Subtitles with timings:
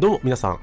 [0.00, 0.60] どうも皆さん、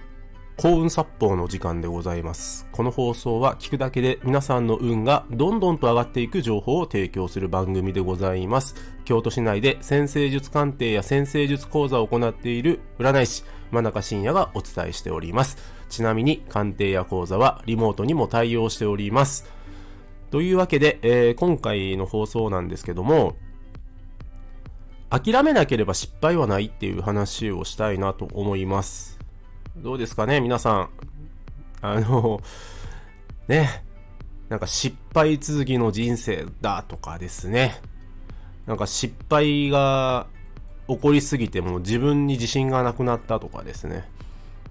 [0.55, 2.68] 幸運殺法の時間でございます。
[2.71, 8.73] この放送は聞くだけで皆さんの運がどんどんと上がっていく情報を提供する番組でございます。
[9.05, 15.58] 京都市内で先生術鑑定や先生術講座を行っている占い師、真中信也がお伝えしております。
[15.88, 19.45] ちなみに鑑定や講座はリモートにも対応しております。
[20.31, 23.35] というわけで、えー今回の放送なんですけども、
[25.12, 29.16] 諦めなければ失敗はないっていう話をしたいなと思います。
[29.81, 30.90] どうですかね、皆さん。
[31.81, 32.41] あの、
[33.48, 33.84] ね、
[34.49, 37.80] なんか失敗続きの人生だとかですね。
[38.66, 40.27] なんか失敗が
[40.88, 44.09] 起こりすぎても自分に自信がなくなったとかですね。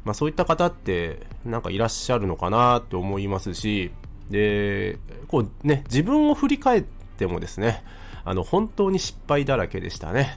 [0.05, 3.93] まあそういった方ってなんかいらっしゃるのかなって思いますし、
[4.29, 7.85] で、こうね、自分を振り返ってもですね、
[8.25, 10.37] あの本当に失敗だらけでしたね。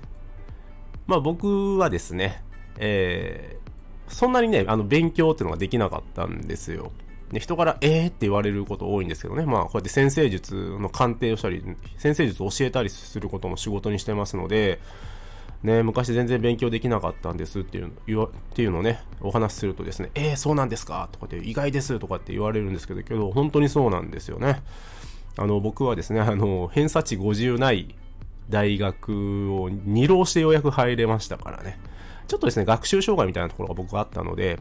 [1.07, 2.43] まあ僕はですね、
[2.77, 3.68] えー
[4.09, 6.91] そんなにね、あの勉強っていうのができなかったんですよ。
[7.31, 8.07] で人からえー？
[8.07, 9.45] って言われること多いんですけどね。
[9.45, 11.63] まあこうやって先生術の鑑定をしたり、
[11.97, 14.79] 先生術を教えたりすることも仕事にしてますので、
[15.61, 17.89] ね、昔全然勉強できなかったんですっていうっ
[18.55, 21.09] ていうのをね、お話しするとですね、えー、そうなんですか？
[21.11, 24.63] とかって意外ですとかって言われるんですけど、けど本当にそうなんですよね。
[25.37, 27.93] あの僕はですね、あの偏差値50ない
[28.49, 31.79] 大学を2浪してようやく入れましたからね。
[32.29, 34.59] ちょっとですね、学習障害みたいなところが僕はあったので、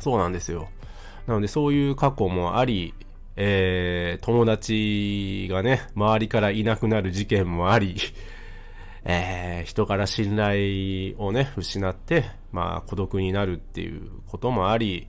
[0.00, 0.68] そうなんですよ。
[1.26, 2.94] なので、そういう過去もあり、
[3.36, 7.96] えー、友達がね、周りからいなくなる事件もあり、
[9.04, 15.08] えー、人から信頼をね、失って、まあ、孤独になるっていうこともあり、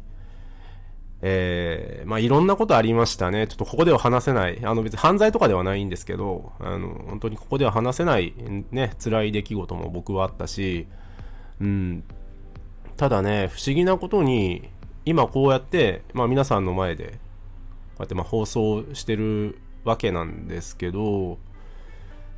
[1.21, 3.47] えー、まあ、いろんなことありましたね。
[3.47, 4.59] ちょっとここでは話せない。
[4.65, 8.33] あの、別に犯罪とかではないんですけど、あの、本当にここでは話せない、
[8.71, 10.85] ね、辛い出来事も僕はあったし、
[11.63, 12.03] うん、
[12.97, 14.69] ただね、不思議なことに、
[15.05, 17.11] 今こうやって、まあ皆さんの前で、こ
[17.99, 21.39] うやってま放送してるわけなんですけど、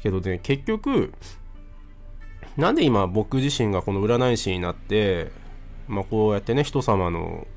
[0.04, 1.12] けどね、結局、
[2.56, 5.32] なんで今僕自身がこの占い師になって、
[5.88, 7.48] まあこうやってね、人様の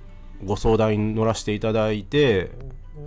[0.42, 2.50] ご相談に乗らせていただいて、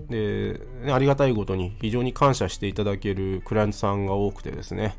[0.07, 0.61] で、
[0.91, 4.95] ありがたいことに非常に感謝していただけるクライアントさんが多くてですね、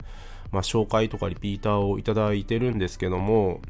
[0.53, 3.61] まあ、紹介とかリピーターをいただいてるんですけども、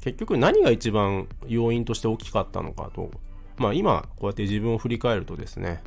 [0.00, 3.10] 結局何が一番要因として大きかったのかと、
[3.58, 5.82] まあ今こうやって自分を振り返るとですね、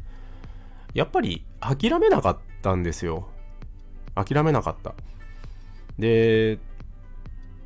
[0.94, 3.28] やっぱり諦めなかったんですよ。
[4.14, 4.94] 諦めなかった。
[6.00, 6.60] で、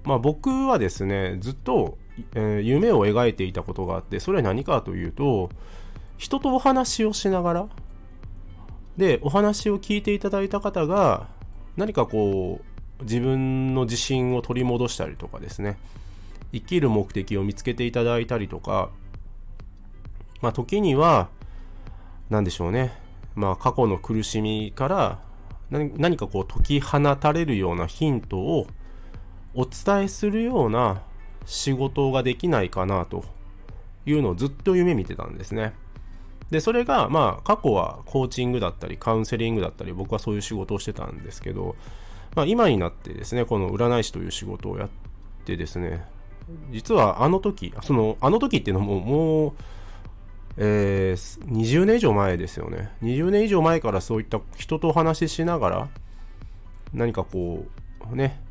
[0.04, 1.98] まあ僕はですね、ずっと、
[2.34, 5.50] えー夢を描いていたことがあって、それは何かというと、
[6.18, 7.70] 人とお話をしながら、
[8.98, 11.28] で、お話を聞いていただいた方が、
[11.78, 12.62] 何かこ
[13.00, 15.78] う自分の自信を取り戻したりとかですね。
[16.52, 18.90] 生きる目的を見つけていただいたりとか。
[20.41, 21.30] まあ時には
[22.30, 22.94] 何でしょうね。
[23.35, 25.19] まあ過去の苦しみから
[25.69, 28.68] 何何かこう解き放たれるようなヒントを
[29.53, 31.01] お伝えするような
[31.46, 33.25] 仕事ができないかなと
[34.06, 35.74] いうのをずっと夢見てたんですね。
[36.52, 41.76] で、それが、まあ、過去はコーチングだったり、カウンセリングだったり、僕はそういう仕事をしてたんですけど、
[42.36, 44.90] まあ、今になってですね、この占い師という仕事をやっ
[45.46, 46.06] てですね、
[46.72, 49.54] 実はあの時、その、あの時っていうのも、もう、
[50.58, 52.92] えー、20年以上前ですよね。
[53.04, 55.90] 20年以上前からそういった人とお話ししながら、
[56.94, 57.66] 何かこ
[58.12, 58.42] う、ね、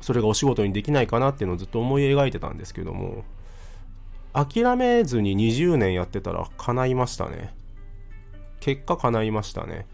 [0.00, 3.24] それがお仕事にできないかなっていうのをずっと思い描いてたんですけども、
[4.34, 7.54] 諦めずに20年やってたら叶いましたね。
[8.60, 9.86] 結果叶いましたね。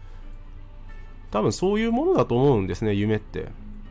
[1.29, 3.47] 多分そういうものだと思うんですね、夢って。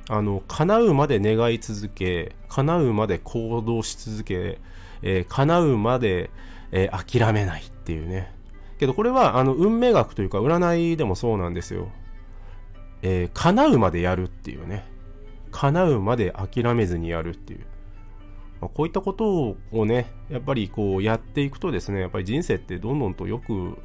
[0.08, 4.58] あの、叶うまで願い続け、叶うまで行動し続け、
[5.02, 6.30] えー叶うまで、
[6.72, 8.32] えー諦めないっていうね。
[8.78, 11.88] けどこれは、あの、運命学というか占いでもそうなんですよ。
[13.02, 14.84] えー叶うまでやるっていうね。
[15.52, 17.66] 叶うまで諦めずにやるっていう。
[18.74, 23.78] こういったことをね、やっぱりこうやっていくとですね、やっぱり人生ってどんどんと良く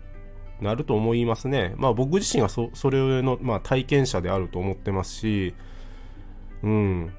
[0.62, 1.74] なると思いますね。
[1.78, 5.54] まあ僕自身がそそれの、まあ、体験者であると思ってますし、
[6.64, 7.14] うん。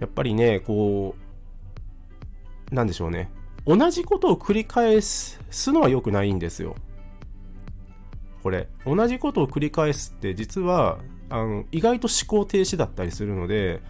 [0.00, 1.14] やっぱりね、こ
[2.70, 3.30] う、なんでしょうね。
[3.66, 5.38] 同じことを繰り返す
[5.72, 6.74] のは良くないんですよ。
[8.42, 8.68] これ。
[8.84, 10.98] 同じことを繰り返すって実は、
[11.30, 13.80] あの、意外と思考停止だったりするので、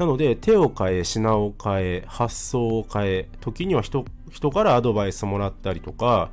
[0.00, 4.02] なので、手を変え、品を変え、発想を変え、時には人、
[4.50, 6.30] からアドバイスもらったりとか、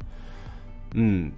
[0.95, 1.33] うん。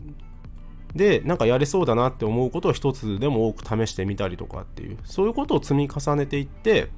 [0.93, 6.91] で、なんかやれそうだなって思うことを一つでも多く試してみたりとかっていう、そういうことを積み重ねていって、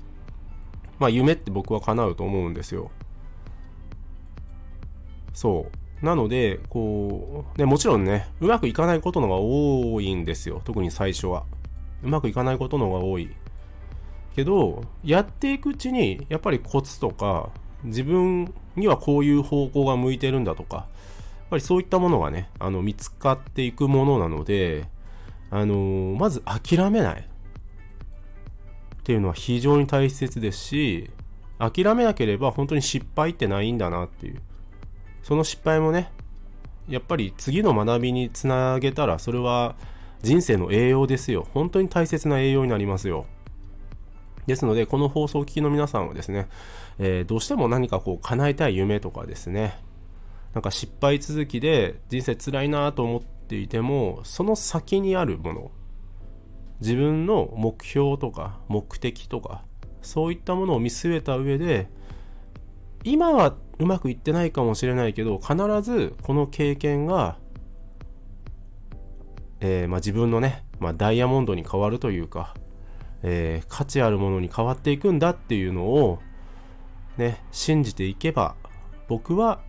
[0.99, 2.91] まあ夢って僕は叶うと思うんですよ。
[5.33, 5.67] そ
[6.01, 6.05] う。
[6.05, 10.61] なので、こう、ね、もちろんね、うまくいかないことのが多いんですよ。
[10.65, 11.45] 特に最初は。
[12.03, 13.29] うまくいかないことのが多い。
[14.35, 17.49] けど、やっていくうちに、やっぱりコツとか、
[17.83, 20.85] 自分にはこういう方向が向いてるんだとか、やっ
[21.49, 24.85] ぱりそういったものがね、あの、見つかっていくものなので、
[25.49, 27.27] あのー、まず諦めない。
[29.01, 31.09] っていうのは非常に大切ですし、
[31.59, 34.41] 諦めなければ本当に失敗ってないんだなっていう。
[35.23, 36.11] その失敗もね、
[36.87, 39.75] やっぱり次の学びにつなげたら、それは
[40.21, 41.47] 人生の栄養ですよ。
[41.53, 43.25] 本当に大切な栄養になりますよ。
[44.51, 46.49] ですので、この放送を聞きの皆さんはですね、
[46.99, 49.79] えー、どうしても何かこう叶えたい夢とかですね、
[50.53, 55.71] なんか失敗続きで人生辛いなと思っていても、その先にあるもの、
[56.81, 59.63] 自分の目標とか目的とか、
[60.01, 61.89] そういったものを見据えた上で、
[63.05, 67.37] 今はうまくいってないかもしれないけど、必ずこの経験が、
[69.61, 72.53] えー、まあ、自分のね、まあ、ダイヤモンドに変わるというか、
[73.23, 76.19] えー、価値あるものに変わっていくんだっていうのを、
[77.17, 78.55] ね、信じていけば、
[79.07, 79.61] 僕は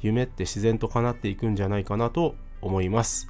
[0.00, 3.28] 夢って自然と叶っていくんじゃないかなと思います。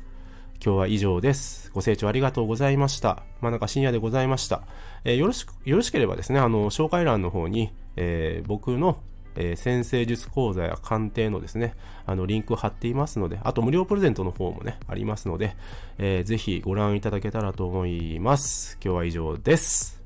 [0.64, 1.70] 今日は以上です。
[1.72, 3.22] ご清聴ありがとうございました。
[3.40, 4.62] 真中深夜でございました。
[5.04, 8.98] えー、よろしく、よろしければですね、あの、紹介欄の方に、えー、僕の
[9.36, 11.74] えー、先生術講座や鑑定のですね、
[12.04, 15.56] あの、リンク貼っていますので、あと無料プレゼントの方もね、ありますので、
[15.98, 18.78] えー、ぜひご覧いただけたらと思います。
[18.82, 20.05] 今日は以上です。